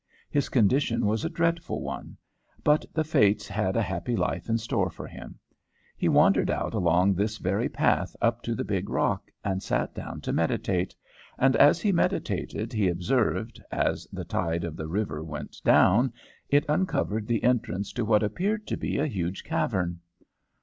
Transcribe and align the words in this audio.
His 0.31 0.49
condition 0.49 1.05
was 1.05 1.23
a 1.23 1.29
dreadful 1.29 1.83
one; 1.83 2.17
but 2.63 2.85
the 2.91 3.03
Fates 3.03 3.47
had 3.47 3.75
a 3.77 3.83
happy 3.83 4.15
life 4.15 4.49
in 4.49 4.57
store 4.57 4.89
for 4.89 5.05
him. 5.05 5.37
He 5.95 6.09
wandered 6.09 6.49
out 6.49 6.73
along 6.73 7.13
this 7.13 7.37
very 7.37 7.69
path 7.69 8.15
up 8.19 8.41
to 8.45 8.55
the 8.55 8.63
big 8.63 8.89
rock, 8.89 9.29
and 9.45 9.61
sat 9.61 9.93
down 9.93 10.21
to 10.21 10.33
meditate, 10.33 10.95
and 11.37 11.55
as 11.55 11.81
he 11.81 11.91
meditated 11.91 12.73
he 12.73 12.87
observed, 12.89 13.61
as 13.71 14.07
the 14.11 14.25
tide 14.25 14.63
of 14.63 14.75
the 14.75 14.87
river 14.87 15.23
went 15.23 15.57
down, 15.63 16.13
it 16.49 16.65
uncovered 16.67 17.27
the 17.27 17.43
entrance 17.43 17.93
to 17.93 18.03
what 18.03 18.23
appeared 18.23 18.65
to 18.65 18.77
be 18.77 18.97
a 18.97 19.05
huge 19.05 19.43
cavern. 19.43 19.99